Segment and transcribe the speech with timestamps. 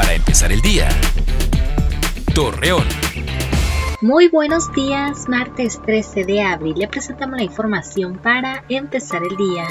[0.00, 0.88] Para empezar el día.
[2.34, 2.86] Torreón.
[4.00, 6.74] Muy buenos días, martes 13 de abril.
[6.78, 9.66] Le presentamos la información para empezar el día.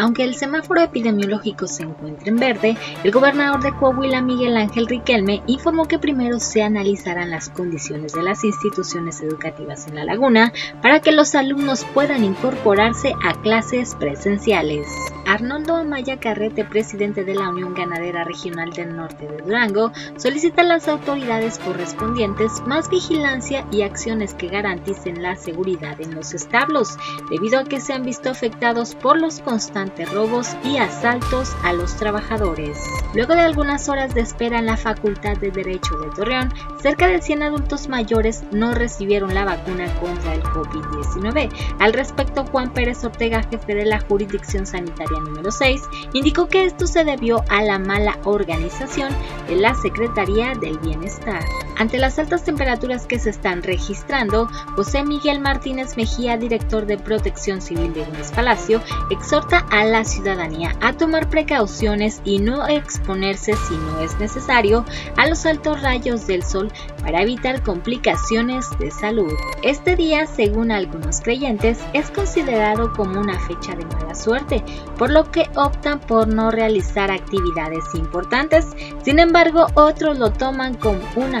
[0.00, 5.42] Aunque el semáforo epidemiológico se encuentra en verde, el gobernador de Coahuila, Miguel Ángel Riquelme,
[5.46, 11.00] informó que primero se analizarán las condiciones de las instituciones educativas en la laguna para
[11.00, 14.86] que los alumnos puedan incorporarse a clases presenciales.
[15.26, 20.64] Arnoldo Amaya Carrete, presidente de la Unión Ganadera Regional del Norte de Durango, solicita a
[20.64, 26.96] las autoridades correspondientes más vigilancia y acciones que garanticen la seguridad en los establos,
[27.30, 31.96] debido a que se han visto afectados por los constantes robos y asaltos a los
[31.96, 32.78] trabajadores.
[33.14, 37.20] Luego de algunas horas de espera en la Facultad de Derecho de Torreón, cerca de
[37.20, 41.50] 100 adultos mayores no recibieron la vacuna contra el COVID-19.
[41.78, 46.86] Al respecto, Juan Pérez Ortega, jefe de la jurisdicción sanitaria número 6, indicó que esto
[46.86, 49.14] se debió a la mala organización
[49.48, 51.42] de la Secretaría del Bienestar.
[51.80, 57.62] Ante las altas temperaturas que se están registrando, José Miguel Martínez Mejía, director de Protección
[57.62, 63.78] Civil de Gómez Palacio, exhorta a la ciudadanía a tomar precauciones y no exponerse si
[63.78, 64.84] no es necesario
[65.16, 66.70] a los altos rayos del sol
[67.00, 69.32] para evitar complicaciones de salud.
[69.62, 74.62] Este día, según algunos creyentes, es considerado como una fecha de mala suerte,
[74.98, 78.66] por lo que optan por no realizar actividades importantes.
[79.02, 81.40] Sin embargo, otros lo toman como una